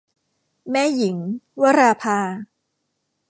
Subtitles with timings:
[0.71, 1.17] แม่หญิง-
[1.61, 2.19] วราภา